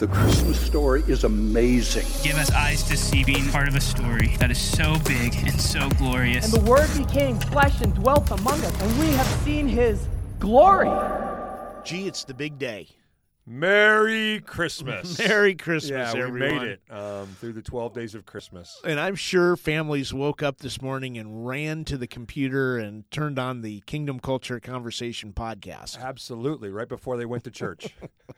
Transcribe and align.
The 0.00 0.06
Christmas 0.06 0.58
story 0.58 1.04
is 1.08 1.24
amazing. 1.24 2.06
Give 2.22 2.38
us 2.38 2.50
eyes 2.52 2.82
to 2.84 2.96
see 2.96 3.22
being 3.22 3.46
part 3.50 3.68
of 3.68 3.76
a 3.76 3.82
story 3.82 4.34
that 4.38 4.50
is 4.50 4.56
so 4.56 4.96
big 5.06 5.34
and 5.46 5.60
so 5.60 5.90
glorious. 5.90 6.54
And 6.54 6.54
the 6.54 6.70
Word 6.70 6.88
became 6.96 7.38
flesh 7.38 7.82
and 7.82 7.94
dwelt 7.94 8.30
among 8.30 8.64
us, 8.64 8.80
and 8.80 8.98
we 8.98 9.08
have 9.12 9.26
seen 9.44 9.68
His 9.68 10.08
glory. 10.38 10.88
Gee, 11.84 12.06
it's 12.06 12.24
the 12.24 12.32
big 12.32 12.58
day. 12.58 12.88
Merry 13.46 14.40
Christmas. 14.40 15.18
Merry 15.28 15.54
Christmas, 15.54 15.90
yeah, 15.90 16.14
we 16.14 16.22
everyone. 16.22 16.58
made 16.58 16.68
it 16.68 16.80
um, 16.88 17.26
through 17.40 17.54
the 17.54 17.62
12 17.62 17.92
days 17.92 18.14
of 18.14 18.24
Christmas. 18.24 18.80
And 18.84 19.00
I'm 19.00 19.16
sure 19.16 19.56
families 19.56 20.14
woke 20.14 20.42
up 20.42 20.58
this 20.58 20.80
morning 20.80 21.18
and 21.18 21.46
ran 21.46 21.84
to 21.86 21.96
the 21.96 22.06
computer 22.06 22.78
and 22.78 23.10
turned 23.10 23.38
on 23.38 23.62
the 23.62 23.80
Kingdom 23.86 24.20
Culture 24.20 24.60
Conversation 24.60 25.32
podcast 25.32 25.98
Absolutely, 25.98 26.70
right 26.70 26.88
before 26.88 27.16
they 27.16 27.26
went 27.26 27.42
to 27.44 27.50
church. 27.50 27.88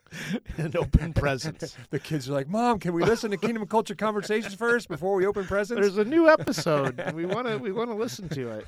and 0.58 0.76
open 0.76 1.12
presents. 1.12 1.76
the 1.90 1.98
kids 1.98 2.28
are 2.28 2.32
like, 2.32 2.48
Mom, 2.48 2.78
can 2.78 2.92
we 2.92 3.02
listen 3.04 3.30
to 3.30 3.36
Kingdom 3.36 3.62
of 3.62 3.68
Culture 3.68 3.94
Conversations 3.94 4.54
first 4.54 4.88
before 4.88 5.14
we 5.14 5.26
open 5.26 5.44
presents? 5.46 5.80
There's 5.80 5.98
a 5.98 6.04
new 6.08 6.28
episode. 6.28 7.02
we 7.14 7.24
want 7.26 7.46
to 7.48 7.56
we 7.58 7.72
want 7.72 7.90
to 7.90 7.96
listen 7.96 8.28
to 8.30 8.50
it. 8.50 8.66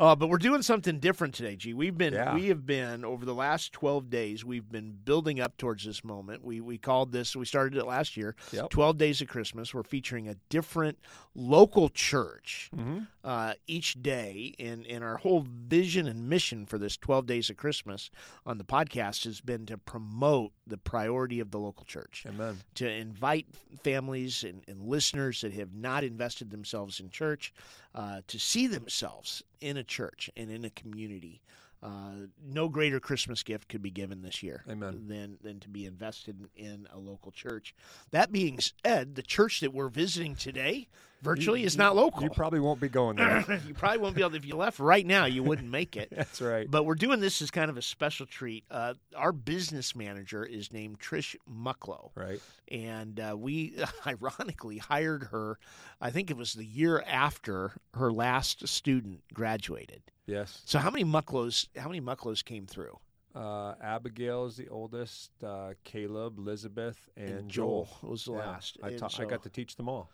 Uh, 0.00 0.14
but 0.14 0.28
we're 0.28 0.38
doing 0.38 0.62
something 0.62 0.98
different 0.98 1.34
today, 1.34 1.56
G. 1.56 1.74
We've 1.74 1.96
been 1.96 2.14
Yeah. 2.14 2.34
we 2.34 2.48
have 2.48 2.66
been 2.66 3.04
over 3.04 3.24
the 3.24 3.34
last 3.34 3.72
12 3.72 4.10
days. 4.10 4.44
We've 4.44 4.70
been 4.70 4.92
building 5.04 5.40
up 5.40 5.56
towards 5.56 5.84
this 5.84 6.04
moment. 6.04 6.44
We 6.44 6.60
we 6.60 6.78
called 6.78 7.12
this. 7.12 7.34
We 7.34 7.44
started 7.44 7.78
it 7.78 7.84
last 7.86 8.16
year. 8.16 8.34
Yep. 8.52 8.70
12 8.70 8.98
days 8.98 9.20
of 9.20 9.28
Christmas. 9.28 9.72
We're 9.74 9.82
featuring 9.82 10.28
a 10.28 10.36
different 10.48 10.98
local 11.34 11.88
church 11.88 12.70
Mm-hmm. 12.74 12.98
uh, 13.22 13.54
each 13.66 14.02
day, 14.02 14.54
and 14.58 14.86
and 14.86 15.02
our 15.04 15.16
whole 15.16 15.46
vision 15.48 16.06
and 16.06 16.28
mission 16.28 16.66
for 16.66 16.78
this 16.78 16.96
12 16.96 17.26
days 17.26 17.50
of 17.50 17.56
Christmas 17.56 18.10
on 18.46 18.58
the 18.58 18.64
podcast 18.64 19.24
has 19.24 19.40
been 19.40 19.66
to 19.66 19.78
promote 19.78 20.52
the 20.66 20.76
priority 20.76 21.13
of 21.40 21.50
the 21.50 21.58
local 21.58 21.84
church 21.84 22.24
Amen. 22.28 22.58
to 22.74 22.90
invite 22.90 23.46
families 23.82 24.44
and, 24.44 24.62
and 24.68 24.82
listeners 24.82 25.40
that 25.40 25.52
have 25.52 25.74
not 25.74 26.04
invested 26.04 26.50
themselves 26.50 27.00
in 27.00 27.10
church 27.10 27.52
uh, 27.94 28.20
to 28.26 28.38
see 28.38 28.66
themselves 28.66 29.42
in 29.60 29.76
a 29.76 29.84
church 29.84 30.30
and 30.36 30.50
in 30.50 30.64
a 30.64 30.70
community. 30.70 31.40
Uh, 31.84 32.28
no 32.42 32.66
greater 32.70 32.98
Christmas 32.98 33.42
gift 33.42 33.68
could 33.68 33.82
be 33.82 33.90
given 33.90 34.22
this 34.22 34.42
year 34.42 34.64
Amen. 34.70 35.04
than 35.06 35.36
than 35.42 35.60
to 35.60 35.68
be 35.68 35.84
invested 35.84 36.48
in 36.56 36.88
a 36.90 36.98
local 36.98 37.30
church. 37.30 37.74
That 38.10 38.32
being 38.32 38.58
said, 38.82 39.16
the 39.16 39.22
church 39.22 39.60
that 39.60 39.74
we're 39.74 39.90
visiting 39.90 40.34
today 40.34 40.88
virtually 41.24 41.64
is 41.64 41.76
not 41.76 41.96
local. 41.96 42.22
You 42.22 42.30
probably 42.30 42.60
won't 42.60 42.80
be 42.80 42.88
going 42.88 43.16
there. 43.16 43.60
you 43.68 43.74
probably 43.74 43.98
won't 43.98 44.14
be 44.14 44.22
able. 44.22 44.30
To, 44.30 44.36
if 44.36 44.46
you 44.46 44.56
left 44.56 44.78
right 44.78 45.04
now, 45.04 45.24
you 45.24 45.42
wouldn't 45.42 45.68
make 45.68 45.96
it. 45.96 46.08
That's 46.16 46.40
right. 46.40 46.70
But 46.70 46.84
we're 46.84 46.94
doing 46.94 47.20
this 47.20 47.42
as 47.42 47.50
kind 47.50 47.70
of 47.70 47.76
a 47.76 47.82
special 47.82 48.26
treat. 48.26 48.64
Uh, 48.70 48.94
our 49.16 49.32
business 49.32 49.96
manager 49.96 50.44
is 50.44 50.72
named 50.72 51.00
Trish 51.00 51.36
Mucklow 51.50 52.10
right. 52.14 52.40
and 52.70 53.18
uh, 53.20 53.36
we 53.36 53.74
ironically 54.06 54.78
hired 54.78 55.24
her. 55.32 55.58
I 56.00 56.10
think 56.10 56.30
it 56.30 56.36
was 56.36 56.54
the 56.54 56.64
year 56.64 57.02
after 57.06 57.72
her 57.94 58.12
last 58.12 58.66
student 58.68 59.22
graduated. 59.32 60.02
Yes. 60.26 60.62
So 60.64 60.78
how 60.78 60.90
many 60.90 61.04
mucklows? 61.04 61.68
How 61.76 61.88
many 61.88 62.00
mucklows 62.00 62.44
came 62.44 62.66
through? 62.66 62.98
Uh, 63.34 63.74
Abigail 63.82 64.46
is 64.46 64.56
the 64.56 64.68
oldest. 64.68 65.30
Uh, 65.42 65.74
Caleb, 65.84 66.38
Elizabeth, 66.38 67.08
and, 67.16 67.30
And 67.30 67.48
Joel 67.50 67.88
was 68.02 68.24
the 68.24 68.32
Yeah, 68.32 68.38
last. 68.38 68.78
I, 68.82 68.92
ta- 68.94 69.08
I 69.18 69.24
got 69.24 69.42
to 69.42 69.50
teach 69.50 69.76
them 69.76 69.88
all. 69.88 70.08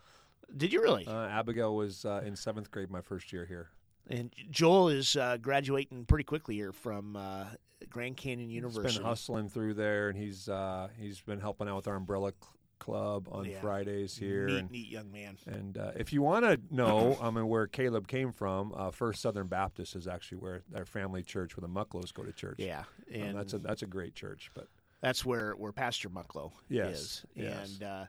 Did 0.56 0.72
you 0.72 0.81
really? 0.82 1.06
Uh, 1.06 1.26
Abigail 1.28 1.76
was 1.76 2.04
uh, 2.04 2.22
in 2.25 2.34
seventh 2.34 2.71
grade 2.71 2.91
my 2.91 3.03
first 3.03 3.32
year 3.32 3.44
here. 3.47 3.69
and 4.09 4.32
Joel 4.50 4.88
is 4.88 5.16
uh, 5.16 5.37
graduating 5.37 6.06
pretty 6.06 6.25
quickly 6.25 6.54
here 6.56 6.72
from 6.72 7.15
uh, 7.15 7.44
Grand 7.88 8.16
Canyon 8.16 8.48
He's 8.48 8.56
University. 8.56 8.97
been 8.98 9.04
hustling 9.06 9.48
through 9.48 9.75
there, 9.75 10.09
and 10.09 10.19
he's 10.19 10.48
uh, 10.48 10.88
he's 10.98 11.21
been 11.21 11.38
helping 11.41 11.69
out 11.69 11.77
with 11.77 11.88
our 11.88 11.94
umbrella 11.97 12.32
club 12.81 13.29
on 13.31 13.45
Yeah. 13.45 13.61
Fridays 13.61 14.17
here. 14.17 14.47
Neat, 14.47 14.59
and 14.59 14.71
neat 14.73 14.89
young 14.89 15.13
man. 15.13 15.39
and 15.47 15.79
uh, 15.79 15.93
if 15.97 16.13
you 16.13 16.21
want 16.23 16.45
to 16.45 16.59
know, 16.75 17.17
I 17.23 17.31
mean, 17.31 17.47
where 17.47 17.69
Caleb 17.69 18.09
came 18.09 18.33
from, 18.33 18.73
uh, 18.77 18.91
First 18.91 19.23
Southern 19.23 19.47
Baptist 19.47 19.95
is 19.95 20.09
actually 20.09 20.39
where 20.39 20.63
their 20.69 20.85
family 20.85 21.23
church, 21.23 21.57
where 21.57 21.63
the 21.63 21.73
Mucklows 21.73 22.13
go 22.13 22.25
to 22.25 22.33
church. 22.33 22.57
Yeah, 22.59 22.81
Um, 22.81 23.21
and 23.23 23.39
that's 23.39 23.53
a 23.53 23.59
that's 23.59 23.83
a 23.83 23.87
great 23.87 24.15
church. 24.17 24.51
But 24.55 24.67
That's 25.01 25.25
where 25.25 25.53
where 25.53 25.73
Pastor 25.73 26.11
Mucklow 26.11 26.51
Yes, 26.69 26.99
is. 26.99 27.25
yes. 27.35 27.71
And 27.75 27.83
uh, 27.85 28.05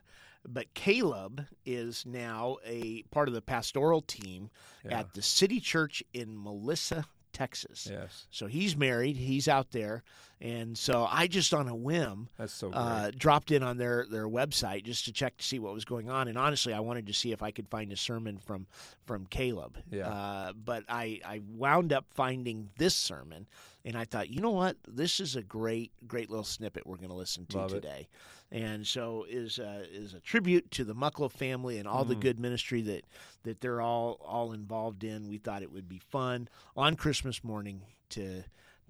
but 0.46 0.74
Caleb 0.74 1.46
is 1.64 2.04
now 2.04 2.56
a 2.66 3.02
part 3.12 3.28
of 3.28 3.34
the 3.34 3.40
pastoral 3.42 4.00
team 4.02 4.50
Yeah. 4.84 4.98
at 5.00 5.14
the 5.14 5.22
City 5.22 5.60
Church 5.60 6.02
in 6.12 6.42
Melissa, 6.42 7.06
Texas. 7.32 7.88
yes, 7.90 8.26
So 8.30 8.46
he's 8.46 8.76
married. 8.76 9.16
He's 9.16 9.46
out 9.48 9.70
there, 9.70 10.02
and 10.42 10.76
so 10.76 11.06
I 11.08 11.28
just 11.28 11.54
on 11.54 11.68
a 11.68 11.74
whim 11.74 12.28
so 12.46 12.70
uh, 12.72 13.12
dropped 13.16 13.52
in 13.52 13.62
on 13.62 13.76
their 13.78 14.06
their 14.10 14.26
website 14.28 14.82
just 14.84 15.04
to 15.04 15.12
check 15.12 15.36
to 15.38 15.44
see 15.44 15.58
what 15.60 15.72
was 15.72 15.84
going 15.84 16.10
on. 16.10 16.26
And 16.28 16.36
honestly, 16.36 16.74
I 16.74 16.80
wanted 16.80 17.06
to 17.06 17.12
see 17.14 17.30
if 17.32 17.42
I 17.42 17.52
could 17.52 17.68
find 17.68 17.92
a 17.92 17.96
sermon 17.96 18.38
from 18.38 18.66
from 19.06 19.26
Caleb. 19.26 19.78
Yeah. 19.90 20.08
Uh, 20.08 20.52
but 20.52 20.82
I 20.88 21.20
I 21.24 21.40
wound 21.48 21.92
up 21.92 22.06
finding 22.12 22.70
this 22.76 22.94
sermon, 22.94 23.46
and 23.84 23.96
I 23.96 24.04
thought, 24.04 24.30
you 24.30 24.40
know 24.40 24.50
what, 24.50 24.76
this 24.88 25.20
is 25.20 25.36
a 25.36 25.42
great 25.42 25.92
great 26.08 26.28
little 26.28 26.44
snippet 26.44 26.86
we're 26.86 26.96
going 26.96 27.08
to 27.10 27.14
listen 27.14 27.46
to 27.46 27.58
Love 27.58 27.72
it. 27.72 27.82
today. 27.82 28.08
And 28.50 28.86
so 28.86 29.24
is 29.30 29.58
uh, 29.60 29.84
is 29.90 30.12
a 30.14 30.20
tribute 30.20 30.70
to 30.72 30.84
the 30.84 30.94
Mucklow 30.94 31.30
family 31.30 31.78
and 31.78 31.86
all 31.88 32.04
the 32.04 32.16
Mm. 32.16 32.20
good 32.20 32.40
ministry 32.40 32.82
that 32.82 33.04
that 33.44 33.60
they're 33.60 33.80
all 33.80 34.18
all 34.26 34.52
involved 34.52 35.04
in. 35.04 35.28
We 35.28 35.38
thought 35.38 35.62
it 35.62 35.70
would 35.72 35.88
be 35.88 35.98
fun 36.10 36.48
on 36.76 36.96
Christmas 36.96 37.42
morning 37.44 37.82
to 38.10 38.42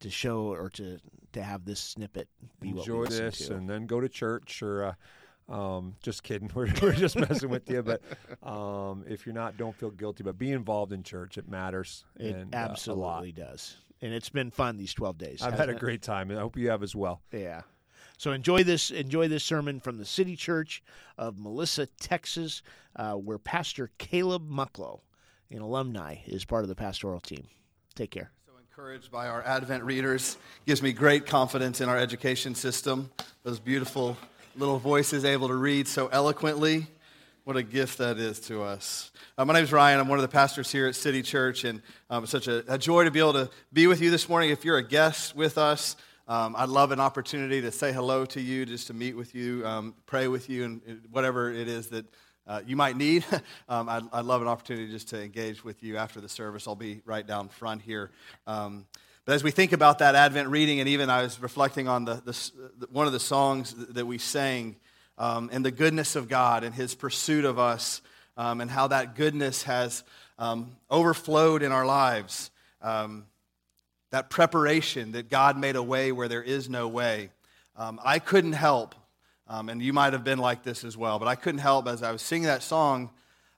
to 0.03 0.11
show 0.11 0.53
or 0.53 0.69
to 0.71 0.99
to 1.33 1.43
have 1.43 1.65
this 1.65 1.81
snippet 1.81 2.29
be 2.61 2.69
what 2.69 2.75
we 2.75 2.81
Enjoy 2.81 3.07
this, 3.07 3.47
to. 3.47 3.55
and 3.55 3.69
then 3.69 3.87
go 3.87 4.01
to 4.01 4.09
church 4.09 4.63
or. 4.63 4.85
Uh, 4.85 4.95
um, 5.49 5.97
just 6.01 6.23
kidding. 6.23 6.49
We're, 6.55 6.73
we're 6.81 6.93
just 6.93 7.17
messing 7.19 7.51
with 7.51 7.69
you. 7.69 7.83
But 7.83 8.01
um, 8.49 9.05
if 9.09 9.27
you're 9.27 9.35
not, 9.35 9.57
don't 9.57 9.75
feel 9.75 9.91
guilty. 9.91 10.23
But 10.23 10.39
be 10.39 10.53
involved 10.53 10.93
in 10.93 11.03
church. 11.03 11.37
It 11.37 11.49
matters. 11.49 12.05
It 12.17 12.37
and, 12.37 12.55
uh, 12.55 12.59
absolutely 12.59 13.33
does. 13.33 13.77
And 14.01 14.15
it's 14.15 14.31
been 14.31 14.51
fun 14.51 14.77
these 14.77 14.95
12 14.95 15.19
days. 15.19 15.43
I've 15.43 15.55
had 15.55 15.69
a 15.69 15.73
it? 15.73 15.81
great 15.81 16.01
time, 16.01 16.31
and 16.31 16.39
I 16.39 16.43
hope 16.43 16.57
you 16.57 16.71
have 16.71 16.83
as 16.83 16.95
well. 16.95 17.21
Yeah. 17.33 17.63
So 18.19 18.31
enjoy 18.31 18.63
this 18.63 18.93
enjoy 18.93 19.27
this 19.27 19.43
sermon 19.43 19.81
from 19.81 19.99
the 19.99 20.05
City 20.05 20.37
Church 20.37 20.83
of 21.19 21.39
Melissa, 21.39 21.87
Texas, 21.87 22.63
uh, 22.95 23.15
where 23.15 23.39
Pastor 23.39 23.91
Caleb 23.99 24.49
Mucklow, 24.49 25.01
an 25.51 25.61
alumni, 25.61 26.19
is 26.27 26.45
part 26.45 26.63
of 26.63 26.69
the 26.69 26.77
pastoral 26.77 27.21
team. 27.21 27.49
Take 27.97 28.13
care. 28.13 28.31
Encouraged 28.75 29.13
by 29.13 29.29
our 29.29 29.43
Advent 29.43 29.85
readers. 29.85 30.39
Gives 30.65 30.81
me 30.81 30.95
great 30.95 31.27
confidence 31.27 31.83
in 31.83 31.91
our 31.91 31.99
education 31.99 32.55
system. 32.55 33.11
Those 33.43 33.61
beautiful 33.61 34.17
little 34.57 34.79
voices 34.79 35.27
able 35.27 35.49
to 35.49 35.55
read 35.55 35.87
so 35.87 36.07
eloquently. 36.07 36.87
What 37.45 37.59
a 37.59 37.63
gift 37.63 37.99
that 37.99 38.17
is 38.17 38.41
to 38.47 38.63
us. 38.63 39.13
Uh, 39.37 39.45
my 39.45 39.53
name 39.53 39.65
is 39.65 39.73
Ryan. 39.73 40.01
I'm 40.01 40.09
one 40.09 40.19
of 40.19 40.23
the 40.23 40.29
pastors 40.29 40.73
here 40.73 40.87
at 40.87 40.95
City 40.95 41.21
Church, 41.21 41.65
and 41.65 41.83
um, 42.09 42.23
it's 42.23 42.33
such 42.33 42.49
a, 42.49 42.65
a 42.67 42.79
joy 42.79 43.05
to 43.05 43.11
be 43.11 43.19
able 43.19 43.35
to 43.35 43.51
be 43.75 43.89
with 43.89 44.01
you 44.01 44.11
this 44.11 44.27
morning. 44.27 44.49
If 44.49 44.65
you're 44.65 44.79
a 44.79 44.89
guest 44.89 45.37
with 45.37 45.59
us, 45.59 45.95
um, 46.27 46.57
I'd 46.57 46.71
love 46.71 46.93
an 46.93 47.01
opportunity 47.01 47.61
to 47.61 47.73
say 47.73 47.93
hello 47.93 48.25
to 48.25 48.41
you, 48.41 48.65
just 48.65 48.87
to 48.87 48.95
meet 48.95 49.15
with 49.15 49.35
you, 49.35 49.67
um, 49.67 49.95
pray 50.07 50.29
with 50.29 50.49
you, 50.49 50.65
and 50.65 51.03
whatever 51.11 51.53
it 51.53 51.69
is 51.69 51.89
that 51.89 52.07
uh, 52.47 52.61
you 52.67 52.77
might 52.77 52.97
need. 52.97 53.25
um, 53.69 53.89
I'd, 53.89 54.03
I'd 54.13 54.25
love 54.25 54.43
an 54.43 54.49
opportunity 54.49 54.91
just 54.91 55.09
to 55.09 55.23
engage 55.23 55.65
with 55.65 55.83
you 55.83 55.97
after 55.97 56.21
the 56.21 56.29
service. 56.29 56.67
I'll 56.67 56.75
be 56.75 57.03
right 57.05 57.27
down 57.27 57.49
front 57.49 57.83
here. 57.83 58.11
Um, 58.47 58.87
but 59.25 59.35
as 59.35 59.45
we 59.45 59.53
think 59.53 59.73
about 59.73 60.01
that 60.01 60.15
Advent 60.15 60.49
reading, 60.49 60.81
and 60.81 60.89
even 60.89 61.09
I 61.09 61.23
was 61.23 61.41
reflecting 61.41 61.87
on 61.87 62.05
the, 62.05 62.15
the, 62.25 62.89
one 62.91 63.07
of 63.07 63.13
the 63.13 63.21
songs 63.21 63.75
that 63.91 64.05
we 64.05 64.19
sang, 64.19 64.77
um, 65.19 65.51
and 65.53 65.65
the 65.65 65.71
goodness 65.71 66.17
of 66.17 66.29
God 66.29 66.65
and 66.65 66.75
His 66.75 66.95
pursuit 66.95 67.45
of 67.45 67.59
us, 67.59 68.03
um, 68.37 68.61
and 68.61 68.71
how 68.71 68.89
that 68.89 69.15
goodness 69.15 69.63
has 69.65 70.03
um, 70.39 70.77
overflowed 70.91 71.63
in 71.63 71.71
our 71.71 71.87
lives. 71.87 72.51
Um, 72.81 73.27
that 74.11 74.29
preparation 74.29 75.13
that 75.13 75.31
God 75.31 75.57
made 75.57 75.77
a 75.77 75.83
way 75.83 76.13
where 76.13 76.29
there 76.29 76.43
is 76.43 76.69
no 76.69 76.89
way. 76.89 77.31
I 78.05 78.19
couldn't 78.19 78.53
help, 78.53 78.95
um, 79.49 79.69
and 79.69 79.83
you 79.83 79.93
might 79.93 80.13
have 80.13 80.25
been 80.25 80.39
like 80.39 80.63
this 80.63 80.85
as 80.85 80.97
well, 80.97 81.19
but 81.19 81.29
I 81.29 81.35
couldn't 81.35 81.61
help 81.61 81.87
as 81.87 82.03
I 82.03 82.13
was 82.13 82.23
singing 82.23 82.47
that 82.47 82.63
song. 82.63 83.11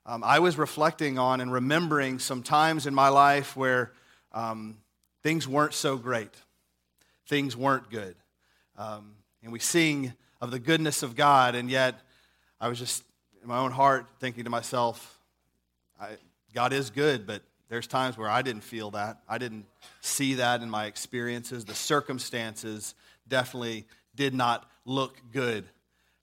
Um, 0.06 0.22
I 0.25 0.38
was 0.38 0.58
reflecting 0.58 1.19
on 1.19 1.40
and 1.40 1.52
remembering 1.52 2.19
some 2.19 2.42
times 2.42 2.86
in 2.86 2.94
my 2.94 3.08
life 3.08 3.56
where 3.56 3.92
um, 4.32 4.76
things 5.22 5.48
weren't 5.48 5.75
so 5.75 5.96
great, 5.96 6.34
things 7.26 7.56
weren't 7.56 7.90
good. 7.90 8.16
Um, 8.76 9.12
and 9.42 9.52
we 9.52 9.60
sing 9.60 10.12
of 10.40 10.50
the 10.50 10.58
goodness 10.58 11.02
of 11.02 11.16
God, 11.16 11.54
and 11.54 11.70
yet 11.70 11.94
I 12.60 12.69
was 12.69 12.78
just 12.78 13.04
in 13.42 13.48
my 13.48 13.58
own 13.58 13.70
heart 13.70 14.06
thinking 14.20 14.44
to 14.44 14.50
myself, 14.50 15.19
I, 16.00 16.16
God 16.54 16.72
is 16.72 16.90
good, 16.90 17.26
but 17.26 17.42
there's 17.69 17.86
times 17.86 18.19
where 18.19 18.28
I 18.28 18.42
didn't 18.42 18.62
feel 18.62 18.90
that. 18.92 19.19
I 19.28 19.38
didn't 19.38 19.66
see 20.00 20.34
that 20.34 20.62
in 20.62 20.70
my 20.70 20.86
experiences. 20.86 21.64
The 21.64 21.75
circumstances 21.75 22.94
definitely 23.28 23.86
did 24.14 24.34
not 24.34 24.70
look 24.84 25.16
good. 25.32 25.64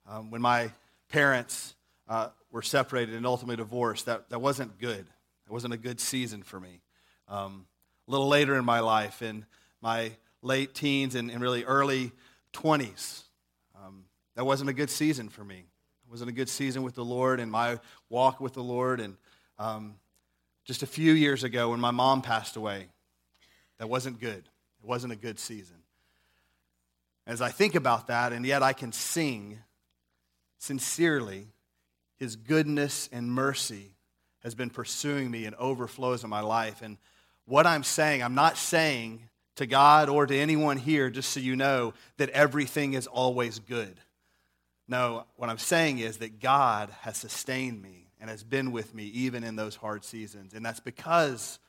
Um, 0.08 0.32
when 0.32 0.42
my 0.42 0.72
parents 1.10 1.76
uh, 2.08 2.30
were 2.52 2.62
separated 2.62 3.16
and 3.16 3.26
ultimately 3.26 3.58
divorced, 3.58 4.06
that, 4.06 4.30
that 4.30 4.40
wasn't 4.40 4.80
good. 4.80 5.06
It 5.46 5.52
wasn't 5.52 5.74
a 5.74 5.78
good 5.78 6.00
season 6.00 6.44
for 6.44 6.60
me. 6.60 6.82
Um, 7.28 7.66
a 8.08 8.12
little 8.12 8.28
later 8.28 8.56
in 8.56 8.66
my 8.66 8.80
life, 8.80 9.22
in 9.22 9.46
my 9.82 10.12
late 10.42 10.74
teens 10.74 11.16
and, 11.16 11.30
and 11.32 11.42
really 11.42 11.64
early 11.64 12.12
20s, 12.54 13.24
um, 13.82 14.06
that 14.36 14.46
wasn't 14.46 14.70
a 14.70 14.74
good 14.74 14.90
season 14.90 15.30
for 15.30 15.44
me. 15.44 15.58
It 15.58 16.12
wasn't 16.12 16.30
a 16.30 16.34
good 16.34 16.50
season 16.50 16.84
with 16.84 16.96
the 16.96 17.06
Lord 17.06 17.40
and 17.40 17.52
my 17.52 17.80
walk 18.10 18.42
with 18.42 18.54
the 18.54 18.64
Lord. 18.64 19.00
And 19.00 19.16
um, 19.58 19.96
just 20.66 20.84
a 20.84 20.88
few 20.88 21.14
years 21.14 21.44
ago, 21.44 21.70
when 21.70 21.80
my 21.80 21.92
mom 21.92 22.22
passed 22.22 22.56
away, 22.56 22.88
that 23.78 23.88
wasn't 23.88 24.20
good. 24.20 24.44
It 24.84 24.88
wasn't 24.88 25.14
a 25.14 25.16
good 25.16 25.40
season. 25.40 25.78
As 27.28 27.42
I 27.42 27.50
think 27.50 27.76
about 27.76 28.08
that, 28.08 28.34
and 28.34 28.46
yet 28.46 28.64
I 28.64 28.74
can 28.74 28.92
sing 28.92 29.60
sincerely, 30.58 31.48
His 32.18 32.36
goodness 32.36 33.10
and 33.12 33.32
mercy 33.32 33.96
has 34.44 34.56
been 34.56 34.70
pursuing 34.70 35.30
me 35.30 35.46
and 35.46 35.56
overflows 35.56 36.24
in 36.24 36.30
my 36.30 36.42
life. 36.42 36.82
And 36.82 36.98
what 37.46 37.68
I'm 37.68 37.84
saying, 37.84 38.24
I'm 38.24 38.36
not 38.36 38.58
saying 38.58 39.22
to 39.56 39.66
God 39.66 40.10
or 40.10 40.26
to 40.26 40.36
anyone 40.36 40.78
here, 40.78 41.10
just 41.10 41.30
so 41.30 41.40
you 41.40 41.56
know, 41.56 41.94
that 42.18 42.30
everything 42.30 42.94
is 42.94 43.08
always 43.08 43.60
good. 43.60 44.00
No, 44.88 45.26
what 45.36 45.50
I'm 45.50 45.58
saying 45.58 46.00
is 46.00 46.18
that 46.18 46.40
God 46.40 46.90
has 47.02 47.18
sustained 47.18 47.82
me 47.82 48.08
and 48.20 48.30
has 48.30 48.44
been 48.44 48.72
with 48.72 48.94
me 48.94 49.06
even 49.06 49.44
in 49.44 49.56
those 49.56 49.76
hard 49.76 50.04
seasons. 50.04 50.54
And 50.54 50.66
that's 50.66 50.80
because 50.80 51.60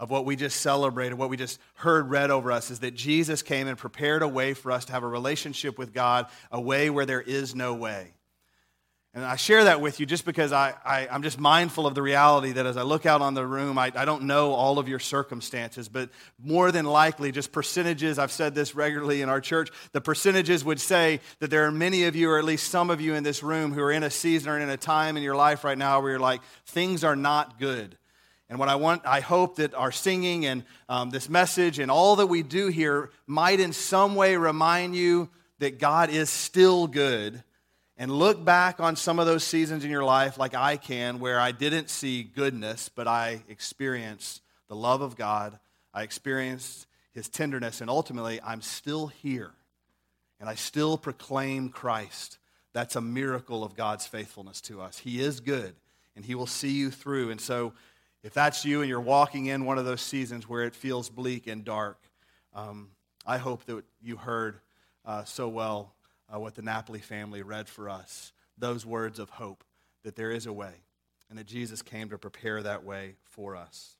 of 0.00 0.10
what 0.10 0.24
we 0.24 0.36
just 0.36 0.60
celebrated, 0.60 1.14
what 1.14 1.30
we 1.30 1.36
just 1.36 1.60
heard 1.74 2.10
read 2.10 2.30
over 2.30 2.50
us, 2.50 2.70
is 2.70 2.80
that 2.80 2.94
Jesus 2.94 3.42
came 3.42 3.68
and 3.68 3.78
prepared 3.78 4.22
a 4.22 4.28
way 4.28 4.54
for 4.54 4.72
us 4.72 4.84
to 4.86 4.92
have 4.92 5.02
a 5.02 5.08
relationship 5.08 5.78
with 5.78 5.92
God, 5.92 6.26
a 6.50 6.60
way 6.60 6.90
where 6.90 7.06
there 7.06 7.20
is 7.20 7.54
no 7.54 7.74
way. 7.74 8.14
And 9.16 9.24
I 9.24 9.36
share 9.36 9.62
that 9.64 9.80
with 9.80 10.00
you 10.00 10.06
just 10.06 10.24
because 10.24 10.52
I, 10.52 10.74
I, 10.84 11.06
am 11.08 11.22
just 11.22 11.38
mindful 11.38 11.86
of 11.86 11.94
the 11.94 12.02
reality 12.02 12.50
that 12.50 12.66
as 12.66 12.76
I 12.76 12.82
look 12.82 13.06
out 13.06 13.22
on 13.22 13.34
the 13.34 13.46
room, 13.46 13.78
I, 13.78 13.92
I 13.94 14.04
don't 14.04 14.24
know 14.24 14.52
all 14.52 14.80
of 14.80 14.88
your 14.88 14.98
circumstances, 14.98 15.88
but 15.88 16.10
more 16.42 16.72
than 16.72 16.84
likely, 16.84 17.30
just 17.30 17.52
percentages, 17.52 18.18
I've 18.18 18.32
said 18.32 18.56
this 18.56 18.74
regularly 18.74 19.22
in 19.22 19.28
our 19.28 19.40
church, 19.40 19.70
the 19.92 20.00
percentages 20.00 20.64
would 20.64 20.80
say 20.80 21.20
that 21.38 21.48
there 21.48 21.64
are 21.64 21.70
many 21.70 22.04
of 22.04 22.16
you, 22.16 22.28
or 22.28 22.40
at 22.40 22.44
least 22.44 22.72
some 22.72 22.90
of 22.90 23.00
you 23.00 23.14
in 23.14 23.22
this 23.22 23.44
room, 23.44 23.72
who 23.72 23.82
are 23.82 23.92
in 23.92 24.02
a 24.02 24.10
season 24.10 24.50
or 24.50 24.58
in 24.58 24.68
a 24.68 24.76
time 24.76 25.16
in 25.16 25.22
your 25.22 25.36
life 25.36 25.62
right 25.62 25.78
now 25.78 26.00
where 26.00 26.10
you're 26.10 26.18
like, 26.18 26.42
things 26.66 27.04
are 27.04 27.16
not 27.16 27.60
good. 27.60 27.96
And 28.48 28.58
what 28.58 28.68
I 28.68 28.74
want, 28.76 29.02
I 29.06 29.20
hope 29.20 29.56
that 29.56 29.74
our 29.74 29.90
singing 29.90 30.44
and 30.46 30.64
um, 30.88 31.10
this 31.10 31.28
message 31.28 31.78
and 31.78 31.90
all 31.90 32.16
that 32.16 32.26
we 32.26 32.42
do 32.42 32.68
here 32.68 33.10
might 33.26 33.58
in 33.58 33.72
some 33.72 34.14
way 34.14 34.36
remind 34.36 34.94
you 34.94 35.30
that 35.58 35.78
God 35.78 36.10
is 36.10 36.28
still 36.28 36.86
good 36.86 37.42
and 37.96 38.10
look 38.10 38.44
back 38.44 38.80
on 38.80 38.96
some 38.96 39.18
of 39.18 39.26
those 39.26 39.44
seasons 39.44 39.84
in 39.84 39.90
your 39.90 40.04
life, 40.04 40.36
like 40.36 40.54
I 40.54 40.76
can, 40.76 41.20
where 41.20 41.38
I 41.38 41.52
didn't 41.52 41.90
see 41.90 42.22
goodness, 42.22 42.88
but 42.88 43.06
I 43.06 43.42
experienced 43.48 44.42
the 44.68 44.76
love 44.76 45.00
of 45.00 45.16
God. 45.16 45.58
I 45.92 46.02
experienced 46.02 46.86
his 47.12 47.28
tenderness, 47.28 47.80
and 47.80 47.88
ultimately, 47.88 48.40
I'm 48.42 48.62
still 48.62 49.06
here. 49.06 49.52
And 50.40 50.48
I 50.48 50.56
still 50.56 50.98
proclaim 50.98 51.68
Christ. 51.68 52.38
That's 52.72 52.96
a 52.96 53.00
miracle 53.00 53.62
of 53.62 53.76
God's 53.76 54.06
faithfulness 54.06 54.60
to 54.62 54.80
us. 54.80 54.98
He 54.98 55.20
is 55.20 55.38
good, 55.38 55.76
and 56.16 56.24
he 56.24 56.34
will 56.34 56.48
see 56.48 56.72
you 56.72 56.90
through. 56.90 57.30
And 57.30 57.40
so, 57.40 57.72
if 58.24 58.32
that's 58.32 58.64
you 58.64 58.80
and 58.80 58.88
you're 58.88 59.00
walking 59.00 59.46
in 59.46 59.66
one 59.66 59.76
of 59.76 59.84
those 59.84 60.00
seasons 60.00 60.48
where 60.48 60.64
it 60.64 60.74
feels 60.74 61.10
bleak 61.10 61.46
and 61.46 61.62
dark, 61.62 62.00
um, 62.54 62.88
I 63.26 63.36
hope 63.36 63.66
that 63.66 63.84
you 64.02 64.16
heard 64.16 64.60
uh, 65.04 65.24
so 65.24 65.46
well 65.46 65.94
uh, 66.34 66.40
what 66.40 66.54
the 66.54 66.62
Napoli 66.62 67.00
family 67.00 67.42
read 67.42 67.68
for 67.68 67.88
us 67.88 68.32
those 68.56 68.86
words 68.86 69.18
of 69.18 69.28
hope 69.28 69.62
that 70.04 70.16
there 70.16 70.30
is 70.30 70.46
a 70.46 70.52
way 70.52 70.72
and 71.28 71.38
that 71.38 71.46
Jesus 71.46 71.82
came 71.82 72.08
to 72.08 72.18
prepare 72.18 72.62
that 72.62 72.84
way 72.84 73.16
for 73.24 73.56
us. 73.56 73.96